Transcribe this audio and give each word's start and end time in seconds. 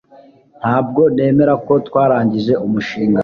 Ntabwo 0.59 1.01
nemera 1.15 1.53
ko 1.65 1.73
twarangije 1.87 2.53
umushinga 2.65 3.19